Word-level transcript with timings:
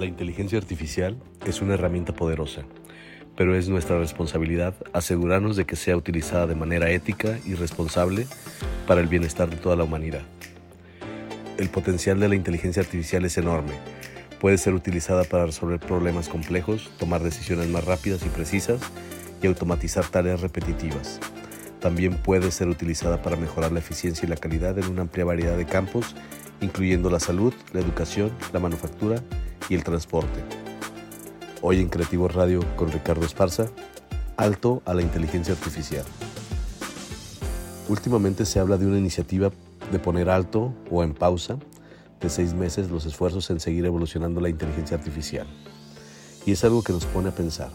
La 0.00 0.06
inteligencia 0.06 0.56
artificial 0.56 1.18
es 1.44 1.60
una 1.60 1.74
herramienta 1.74 2.14
poderosa, 2.14 2.62
pero 3.36 3.54
es 3.54 3.68
nuestra 3.68 3.98
responsabilidad 3.98 4.74
asegurarnos 4.94 5.56
de 5.56 5.66
que 5.66 5.76
sea 5.76 5.94
utilizada 5.94 6.46
de 6.46 6.54
manera 6.54 6.90
ética 6.90 7.38
y 7.44 7.52
responsable 7.52 8.26
para 8.86 9.02
el 9.02 9.08
bienestar 9.08 9.50
de 9.50 9.58
toda 9.58 9.76
la 9.76 9.84
humanidad. 9.84 10.22
El 11.58 11.68
potencial 11.68 12.18
de 12.18 12.30
la 12.30 12.34
inteligencia 12.34 12.80
artificial 12.80 13.26
es 13.26 13.36
enorme. 13.36 13.74
Puede 14.40 14.56
ser 14.56 14.72
utilizada 14.72 15.24
para 15.24 15.44
resolver 15.44 15.78
problemas 15.78 16.30
complejos, 16.30 16.90
tomar 16.98 17.22
decisiones 17.22 17.68
más 17.68 17.84
rápidas 17.84 18.24
y 18.24 18.30
precisas 18.30 18.80
y 19.42 19.48
automatizar 19.48 20.06
tareas 20.06 20.40
repetitivas. 20.40 21.20
También 21.78 22.14
puede 22.14 22.50
ser 22.52 22.68
utilizada 22.68 23.20
para 23.20 23.36
mejorar 23.36 23.70
la 23.70 23.80
eficiencia 23.80 24.24
y 24.24 24.30
la 24.30 24.38
calidad 24.38 24.78
en 24.78 24.86
una 24.86 25.02
amplia 25.02 25.26
variedad 25.26 25.58
de 25.58 25.66
campos, 25.66 26.16
incluyendo 26.62 27.10
la 27.10 27.20
salud, 27.20 27.52
la 27.74 27.80
educación, 27.80 28.30
la 28.54 28.60
manufactura 28.60 29.22
y 29.70 29.74
el 29.74 29.84
transporte. 29.84 30.44
Hoy 31.62 31.80
en 31.80 31.88
Creativo 31.88 32.28
Radio 32.28 32.60
con 32.76 32.92
Ricardo 32.92 33.24
Esparza, 33.24 33.68
alto 34.36 34.82
a 34.84 34.92
la 34.92 35.00
inteligencia 35.00 35.54
artificial. 35.54 36.04
Últimamente 37.88 38.44
se 38.44 38.58
habla 38.58 38.76
de 38.76 38.86
una 38.86 38.98
iniciativa 38.98 39.50
de 39.90 39.98
poner 39.98 40.28
alto 40.28 40.74
o 40.90 41.02
en 41.02 41.14
pausa 41.14 41.58
de 42.20 42.28
seis 42.28 42.52
meses 42.52 42.90
los 42.90 43.06
esfuerzos 43.06 43.48
en 43.50 43.60
seguir 43.60 43.86
evolucionando 43.86 44.40
la 44.40 44.48
inteligencia 44.48 44.96
artificial. 44.96 45.46
Y 46.44 46.52
es 46.52 46.64
algo 46.64 46.82
que 46.82 46.92
nos 46.92 47.06
pone 47.06 47.28
a 47.28 47.34
pensar. 47.34 47.70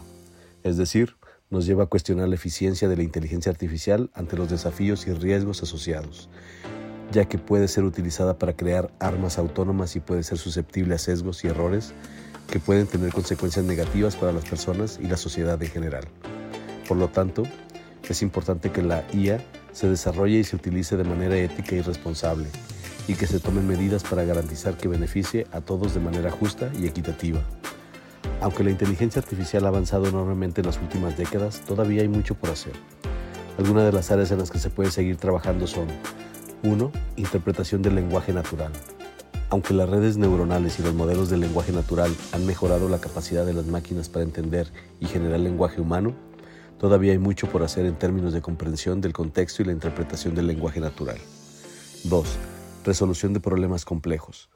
Es 0.64 0.78
decir, 0.78 1.16
nos 1.50 1.66
lleva 1.66 1.86
a 1.86 1.88
cuestionar 1.88 2.28
la 2.28 2.36
eficiencia 2.36 2.90
de 2.90 2.98
la 2.98 3.04
inteligencia 3.04 3.52
artificial 3.52 4.10
ante 4.14 4.36
los 4.36 4.50
desafíos 4.50 5.08
y 5.08 5.14
riesgos 5.14 5.64
asociados, 5.64 6.30
ya 7.12 7.26
que 7.26 7.38
puede 7.38 7.68
ser 7.68 7.84
utilizada 7.84 8.38
para 8.38 8.54
crear 8.54 8.92
armas 9.00 9.38
autónomas 9.38 9.96
y 9.96 10.00
puede 10.00 10.24
ser 10.24 10.38
susceptible 10.38 10.96
a 10.96 10.98
sesgos 10.98 11.44
y 11.44 11.48
errores 11.48 11.94
que 12.50 12.60
pueden 12.60 12.88
tener 12.88 13.12
consecuencias 13.12 13.66
negativas 13.66 14.16
para 14.16 14.32
las 14.32 14.46
personas 14.46 15.00
y 15.02 15.08
la 15.08 15.18
sociedad 15.18 15.62
en 15.62 15.70
general. 15.70 16.06
Por 16.88 16.98
lo 16.98 17.08
tanto, 17.08 17.44
es 18.08 18.22
importante 18.22 18.72
que 18.72 18.84
la 18.84 19.04
IA 19.14 19.44
se 19.72 19.90
desarrolle 19.90 20.40
y 20.40 20.44
se 20.44 20.56
utilice 20.56 20.96
de 20.96 21.04
manera 21.04 21.38
ética 21.38 21.76
y 21.76 21.82
responsable, 21.82 22.48
y 23.08 23.16
que 23.16 23.28
se 23.28 23.40
tomen 23.40 23.68
medidas 23.68 24.04
para 24.04 24.24
garantizar 24.24 24.78
que 24.78 24.88
beneficie 24.88 25.48
a 25.52 25.62
todos 25.62 25.94
de 25.94 26.00
manera 26.00 26.32
justa 26.32 26.72
y 26.80 26.86
equitativa. 26.86 27.42
Aunque 28.42 28.64
la 28.64 28.72
inteligencia 28.72 29.22
artificial 29.22 29.66
ha 29.66 29.70
avanzado 29.70 30.08
enormemente 30.08 30.62
en 30.62 30.68
las 30.68 30.78
últimas 30.78 31.18
décadas, 31.18 31.62
todavía 31.62 32.02
hay 32.02 32.08
mucho 32.08 32.36
por 32.36 32.52
hacer. 32.52 32.74
Algunas 33.58 33.86
de 33.86 33.92
las 33.92 34.12
áreas 34.12 34.32
en 34.32 34.40
las 34.40 34.52
que 34.52 34.60
se 34.60 34.70
puede 34.70 34.92
seguir 34.92 35.18
trabajando 35.18 35.66
son 35.68 35.88
1. 36.64 36.92
Interpretación 37.18 37.82
del 37.82 37.96
lenguaje 37.96 38.34
natural. 38.34 38.72
Aunque 39.50 39.74
las 39.74 39.90
redes 39.90 40.18
neuronales 40.18 40.80
y 40.80 40.84
los 40.84 40.94
modelos 40.94 41.30
del 41.30 41.42
lenguaje 41.42 41.72
natural 41.72 42.12
han 42.32 42.46
mejorado 42.46 42.90
la 42.90 43.00
capacidad 43.00 43.46
de 43.46 43.54
las 43.54 43.68
máquinas 43.68 44.10
para 44.10 44.26
entender 44.26 44.72
y 45.00 45.06
generar 45.06 45.40
lenguaje 45.40 45.80
humano, 45.80 46.16
todavía 46.80 47.12
hay 47.12 47.20
mucho 47.20 47.48
por 47.48 47.64
hacer 47.64 47.86
en 47.86 47.96
términos 47.96 48.34
de 48.34 48.42
comprensión 48.42 49.02
del 49.02 49.14
contexto 49.14 49.62
y 49.62 49.66
la 49.66 49.72
interpretación 49.72 50.34
del 50.34 50.48
lenguaje 50.48 50.80
natural. 50.80 51.18
2. 52.06 52.38
Resolución 52.84 53.34
de 53.34 53.40
problemas 53.40 53.86
complejos. 53.86 54.50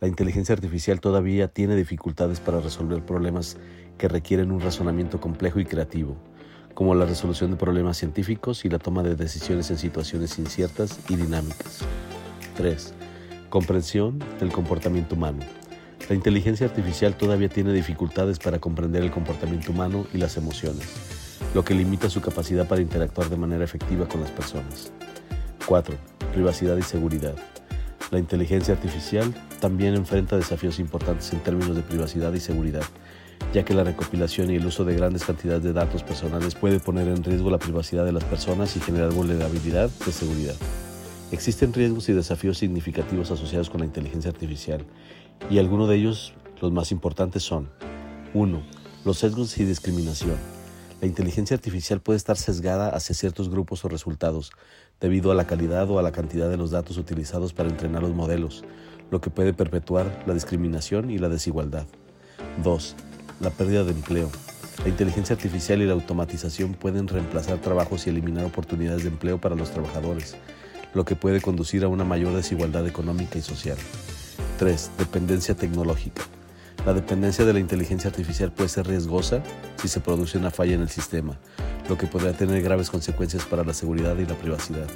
La 0.00 0.08
inteligencia 0.08 0.54
artificial 0.54 1.00
todavía 1.00 1.48
tiene 1.48 1.76
dificultades 1.76 2.40
para 2.40 2.60
resolver 2.60 3.04
problemas 3.04 3.56
que 3.96 4.08
requieren 4.08 4.50
un 4.50 4.60
razonamiento 4.60 5.20
complejo 5.20 5.60
y 5.60 5.64
creativo, 5.64 6.16
como 6.74 6.94
la 6.94 7.06
resolución 7.06 7.50
de 7.50 7.56
problemas 7.56 7.96
científicos 7.96 8.64
y 8.64 8.68
la 8.68 8.78
toma 8.78 9.02
de 9.02 9.14
decisiones 9.14 9.70
en 9.70 9.78
situaciones 9.78 10.38
inciertas 10.38 10.98
y 11.08 11.16
dinámicas. 11.16 11.80
3. 12.56 12.94
Comprensión 13.48 14.18
del 14.40 14.52
comportamiento 14.52 15.14
humano. 15.14 15.38
La 16.08 16.14
inteligencia 16.14 16.66
artificial 16.66 17.16
todavía 17.16 17.48
tiene 17.48 17.72
dificultades 17.72 18.38
para 18.38 18.58
comprender 18.58 19.02
el 19.02 19.10
comportamiento 19.10 19.72
humano 19.72 20.04
y 20.12 20.18
las 20.18 20.36
emociones, 20.36 20.86
lo 21.54 21.64
que 21.64 21.74
limita 21.74 22.10
su 22.10 22.20
capacidad 22.20 22.68
para 22.68 22.82
interactuar 22.82 23.30
de 23.30 23.36
manera 23.36 23.64
efectiva 23.64 24.06
con 24.06 24.20
las 24.20 24.30
personas. 24.30 24.92
4. 25.66 25.96
Privacidad 26.32 26.76
y 26.76 26.82
seguridad. 26.82 27.34
La 28.10 28.18
inteligencia 28.18 28.74
artificial 28.74 29.32
también 29.60 29.94
enfrenta 29.94 30.36
desafíos 30.36 30.78
importantes 30.78 31.32
en 31.32 31.40
términos 31.40 31.74
de 31.74 31.82
privacidad 31.82 32.32
y 32.34 32.40
seguridad, 32.40 32.84
ya 33.52 33.64
que 33.64 33.74
la 33.74 33.84
recopilación 33.84 34.50
y 34.50 34.56
el 34.56 34.66
uso 34.66 34.84
de 34.84 34.94
grandes 34.94 35.24
cantidades 35.24 35.62
de 35.62 35.72
datos 35.72 36.02
personales 36.02 36.54
puede 36.54 36.80
poner 36.80 37.08
en 37.08 37.22
riesgo 37.22 37.50
la 37.50 37.58
privacidad 37.58 38.04
de 38.04 38.12
las 38.12 38.24
personas 38.24 38.76
y 38.76 38.80
generar 38.80 39.12
vulnerabilidad 39.12 39.90
de 40.04 40.12
seguridad. 40.12 40.54
Existen 41.30 41.72
riesgos 41.72 42.08
y 42.08 42.12
desafíos 42.12 42.58
significativos 42.58 43.30
asociados 43.30 43.70
con 43.70 43.80
la 43.80 43.86
inteligencia 43.86 44.30
artificial, 44.30 44.84
y 45.50 45.58
algunos 45.58 45.88
de 45.88 45.96
ellos, 45.96 46.34
los 46.60 46.72
más 46.72 46.92
importantes, 46.92 47.42
son 47.42 47.70
1. 48.34 48.62
Los 49.04 49.18
sesgos 49.18 49.58
y 49.58 49.64
discriminación. 49.64 50.36
La 51.00 51.06
inteligencia 51.06 51.54
artificial 51.54 52.00
puede 52.00 52.16
estar 52.16 52.36
sesgada 52.36 52.88
hacia 52.88 53.14
ciertos 53.14 53.50
grupos 53.50 53.84
o 53.84 53.88
resultados, 53.88 54.52
debido 55.00 55.30
a 55.30 55.34
la 55.34 55.46
calidad 55.46 55.90
o 55.90 55.98
a 55.98 56.02
la 56.02 56.12
cantidad 56.12 56.48
de 56.48 56.56
los 56.56 56.70
datos 56.70 56.96
utilizados 56.96 57.52
para 57.52 57.68
entrenar 57.68 58.02
los 58.02 58.14
modelos, 58.14 58.64
lo 59.10 59.20
que 59.20 59.30
puede 59.30 59.52
perpetuar 59.52 60.24
la 60.26 60.34
discriminación 60.34 61.10
y 61.10 61.18
la 61.18 61.28
desigualdad. 61.28 61.86
2. 62.62 62.96
La 63.40 63.50
pérdida 63.50 63.84
de 63.84 63.90
empleo. 63.90 64.30
La 64.82 64.88
inteligencia 64.88 65.34
artificial 65.34 65.82
y 65.82 65.86
la 65.86 65.92
automatización 65.92 66.74
pueden 66.74 67.08
reemplazar 67.08 67.58
trabajos 67.58 68.06
y 68.06 68.10
eliminar 68.10 68.44
oportunidades 68.44 69.02
de 69.02 69.08
empleo 69.08 69.40
para 69.40 69.56
los 69.56 69.70
trabajadores, 69.70 70.36
lo 70.94 71.04
que 71.04 71.16
puede 71.16 71.40
conducir 71.40 71.84
a 71.84 71.88
una 71.88 72.04
mayor 72.04 72.34
desigualdad 72.34 72.86
económica 72.86 73.38
y 73.38 73.42
social. 73.42 73.76
3. 74.58 74.90
Dependencia 74.98 75.54
tecnológica. 75.54 76.22
La 76.86 76.92
dependencia 76.92 77.44
de 77.44 77.52
la 77.54 77.60
inteligencia 77.60 78.10
artificial 78.10 78.52
puede 78.52 78.68
ser 78.68 78.86
riesgosa 78.86 79.42
si 79.76 79.88
se 79.88 80.00
produce 80.00 80.38
una 80.38 80.50
falla 80.50 80.74
en 80.74 80.82
el 80.82 80.90
sistema, 80.90 81.38
lo 81.88 81.96
que 81.96 82.06
podría 82.06 82.34
tener 82.34 82.62
graves 82.62 82.90
consecuencias 82.90 83.44
para 83.46 83.64
la 83.64 83.74
seguridad 83.74 84.16
y 84.18 84.26
la 84.26 84.34
privacidad. 84.34 84.86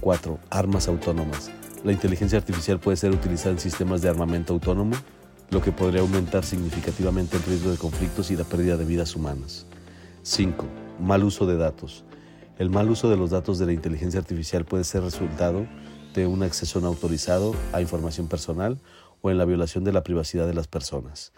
4. 0.00 0.38
Armas 0.50 0.88
autónomas. 0.88 1.50
La 1.84 1.92
inteligencia 1.92 2.38
artificial 2.38 2.78
puede 2.78 2.96
ser 2.96 3.10
utilizada 3.10 3.50
en 3.50 3.58
sistemas 3.58 4.00
de 4.00 4.08
armamento 4.08 4.52
autónomo, 4.52 4.96
lo 5.50 5.62
que 5.62 5.72
podría 5.72 6.02
aumentar 6.02 6.44
significativamente 6.44 7.36
el 7.36 7.42
riesgo 7.42 7.70
de 7.70 7.78
conflictos 7.78 8.30
y 8.30 8.36
la 8.36 8.44
pérdida 8.44 8.76
de 8.76 8.84
vidas 8.84 9.16
humanas. 9.16 9.66
5. 10.22 10.66
Mal 11.00 11.24
uso 11.24 11.46
de 11.46 11.56
datos. 11.56 12.04
El 12.58 12.70
mal 12.70 12.90
uso 12.90 13.08
de 13.08 13.16
los 13.16 13.30
datos 13.30 13.58
de 13.58 13.66
la 13.66 13.72
inteligencia 13.72 14.20
artificial 14.20 14.64
puede 14.64 14.84
ser 14.84 15.02
resultado 15.02 15.66
de 16.14 16.26
un 16.26 16.42
acceso 16.42 16.80
no 16.80 16.88
autorizado 16.88 17.54
a 17.72 17.80
información 17.80 18.26
personal 18.26 18.78
o 19.22 19.30
en 19.30 19.38
la 19.38 19.44
violación 19.44 19.84
de 19.84 19.92
la 19.92 20.02
privacidad 20.02 20.46
de 20.46 20.54
las 20.54 20.66
personas. 20.66 21.32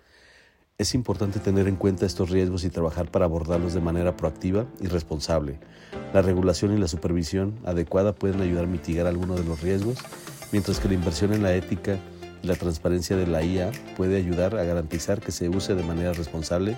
Es 0.78 0.94
importante 0.94 1.38
tener 1.38 1.68
en 1.68 1.76
cuenta 1.76 2.06
estos 2.06 2.30
riesgos 2.30 2.64
y 2.64 2.70
trabajar 2.70 3.10
para 3.10 3.26
abordarlos 3.26 3.74
de 3.74 3.80
manera 3.82 4.16
proactiva 4.16 4.64
y 4.80 4.86
responsable. 4.86 5.60
La 6.14 6.22
regulación 6.22 6.74
y 6.74 6.80
la 6.80 6.88
supervisión 6.88 7.58
adecuada 7.66 8.14
pueden 8.14 8.40
ayudar 8.40 8.64
a 8.64 8.68
mitigar 8.68 9.06
algunos 9.06 9.38
de 9.38 9.44
los 9.44 9.60
riesgos, 9.60 9.98
mientras 10.52 10.80
que 10.80 10.88
la 10.88 10.94
inversión 10.94 11.34
en 11.34 11.42
la 11.42 11.54
ética 11.54 11.98
la 12.42 12.54
transparencia 12.54 13.16
de 13.16 13.26
la 13.26 13.42
IA 13.42 13.70
puede 13.96 14.16
ayudar 14.16 14.56
a 14.56 14.64
garantizar 14.64 15.20
que 15.20 15.32
se 15.32 15.48
use 15.48 15.74
de 15.74 15.82
manera 15.82 16.12
responsable 16.12 16.76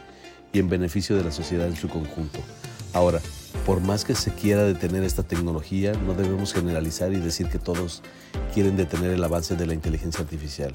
y 0.52 0.58
en 0.58 0.68
beneficio 0.68 1.16
de 1.16 1.24
la 1.24 1.32
sociedad 1.32 1.66
en 1.66 1.76
su 1.76 1.88
conjunto. 1.88 2.40
Ahora, 2.92 3.20
por 3.64 3.80
más 3.80 4.04
que 4.04 4.14
se 4.14 4.32
quiera 4.32 4.64
detener 4.64 5.04
esta 5.04 5.22
tecnología, 5.22 5.92
no 5.92 6.14
debemos 6.14 6.52
generalizar 6.52 7.12
y 7.12 7.16
decir 7.16 7.48
que 7.48 7.58
todos 7.58 8.02
quieren 8.52 8.76
detener 8.76 9.12
el 9.12 9.24
avance 9.24 9.56
de 9.56 9.66
la 9.66 9.74
inteligencia 9.74 10.22
artificial, 10.22 10.72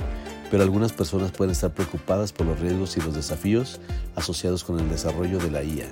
pero 0.49 0.63
algunas 0.63 0.93
personas 0.93 1.31
pueden 1.31 1.51
estar 1.51 1.71
preocupadas 1.71 2.31
por 2.31 2.47
los 2.47 2.59
riesgos 2.59 2.97
y 2.97 3.01
los 3.01 3.13
desafíos 3.13 3.79
asociados 4.15 4.63
con 4.63 4.79
el 4.79 4.89
desarrollo 4.89 5.37
de 5.37 5.51
la 5.51 5.63
IA. 5.63 5.87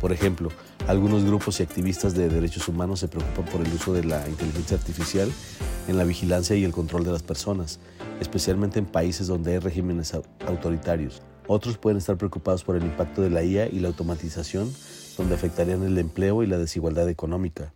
Por 0.00 0.12
ejemplo, 0.12 0.50
algunos 0.88 1.22
grupos 1.22 1.60
y 1.60 1.62
activistas 1.62 2.14
de 2.14 2.30
derechos 2.30 2.66
humanos 2.66 3.00
se 3.00 3.08
preocupan 3.08 3.44
por 3.44 3.60
el 3.60 3.70
uso 3.74 3.92
de 3.92 4.04
la 4.04 4.26
inteligencia 4.26 4.78
artificial 4.78 5.30
en 5.86 5.98
la 5.98 6.04
vigilancia 6.04 6.56
y 6.56 6.64
el 6.64 6.72
control 6.72 7.04
de 7.04 7.12
las 7.12 7.22
personas, 7.22 7.78
especialmente 8.20 8.78
en 8.78 8.86
países 8.86 9.26
donde 9.26 9.52
hay 9.52 9.58
regímenes 9.58 10.14
autoritarios. 10.46 11.20
Otros 11.46 11.76
pueden 11.76 11.98
estar 11.98 12.16
preocupados 12.16 12.64
por 12.64 12.74
el 12.74 12.84
impacto 12.84 13.20
de 13.20 13.28
la 13.28 13.44
IA 13.44 13.68
y 13.68 13.80
la 13.80 13.88
automatización 13.88 14.72
donde 15.18 15.34
afectarían 15.34 15.82
el 15.82 15.98
empleo 15.98 16.42
y 16.42 16.46
la 16.46 16.56
desigualdad 16.56 17.08
económica. 17.10 17.74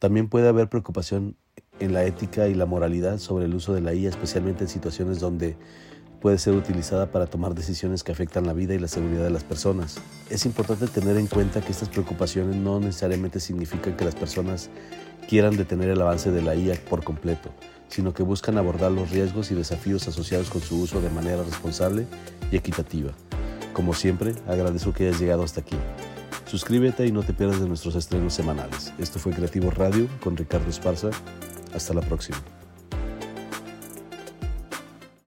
También 0.00 0.28
puede 0.28 0.48
haber 0.48 0.68
preocupación 0.68 1.36
en 1.78 1.92
la 1.92 2.04
ética 2.04 2.48
y 2.48 2.54
la 2.54 2.66
moralidad 2.66 3.18
sobre 3.18 3.44
el 3.44 3.54
uso 3.54 3.72
de 3.72 3.82
la 3.82 3.94
IA, 3.94 4.10
especialmente 4.10 4.64
en 4.64 4.68
situaciones 4.68 5.20
donde 5.20 5.56
puede 6.22 6.38
ser 6.38 6.54
utilizada 6.54 7.10
para 7.10 7.26
tomar 7.26 7.54
decisiones 7.54 8.04
que 8.04 8.12
afectan 8.12 8.46
la 8.46 8.52
vida 8.52 8.74
y 8.74 8.78
la 8.78 8.86
seguridad 8.86 9.24
de 9.24 9.30
las 9.30 9.42
personas. 9.42 9.96
Es 10.30 10.46
importante 10.46 10.86
tener 10.86 11.16
en 11.16 11.26
cuenta 11.26 11.60
que 11.60 11.72
estas 11.72 11.88
preocupaciones 11.88 12.54
no 12.54 12.78
necesariamente 12.78 13.40
significan 13.40 13.96
que 13.96 14.04
las 14.04 14.14
personas 14.14 14.70
quieran 15.28 15.56
detener 15.56 15.90
el 15.90 16.00
avance 16.00 16.30
de 16.30 16.40
la 16.40 16.54
IA 16.54 16.76
por 16.88 17.02
completo, 17.02 17.50
sino 17.88 18.14
que 18.14 18.22
buscan 18.22 18.56
abordar 18.56 18.92
los 18.92 19.10
riesgos 19.10 19.50
y 19.50 19.56
desafíos 19.56 20.06
asociados 20.06 20.48
con 20.48 20.62
su 20.62 20.80
uso 20.80 21.00
de 21.00 21.10
manera 21.10 21.42
responsable 21.42 22.06
y 22.52 22.56
equitativa. 22.56 23.10
Como 23.72 23.92
siempre, 23.92 24.34
agradezco 24.46 24.92
que 24.92 25.08
hayas 25.08 25.20
llegado 25.20 25.42
hasta 25.42 25.62
aquí. 25.62 25.76
Suscríbete 26.46 27.04
y 27.04 27.12
no 27.12 27.22
te 27.22 27.32
pierdas 27.32 27.60
de 27.60 27.66
nuestros 27.66 27.96
estrenos 27.96 28.34
semanales. 28.34 28.92
Esto 28.98 29.18
fue 29.18 29.32
Creativo 29.32 29.70
Radio 29.70 30.06
con 30.22 30.36
Ricardo 30.36 30.70
Esparza. 30.70 31.10
Hasta 31.74 31.94
la 31.94 32.02
próxima. 32.02 32.36